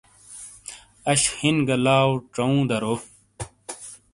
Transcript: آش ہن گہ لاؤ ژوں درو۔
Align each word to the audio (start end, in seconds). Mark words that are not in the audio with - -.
آش 1.11 1.21
ہن 1.37 1.55
گہ 1.67 1.75
لاؤ 1.85 2.09
ژوں 2.33 2.57
درو۔ 2.69 2.95